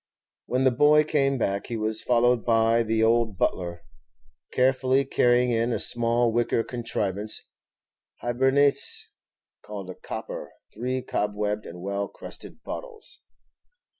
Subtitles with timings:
[0.47, 3.83] When the boy came back he was followed by the old butler,
[4.51, 7.45] carefully carrying in a small wicker contrivance,
[8.23, 9.09] Hibernicè
[9.63, 13.19] called a cooper, three cobwebbed and well crusted bottles.